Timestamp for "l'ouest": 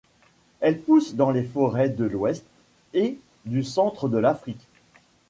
2.05-2.43